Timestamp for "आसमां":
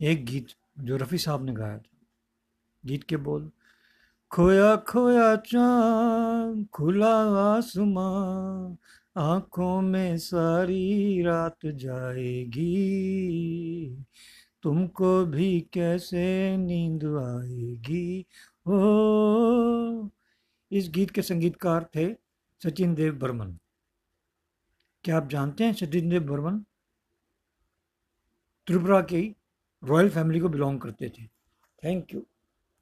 7.56-8.76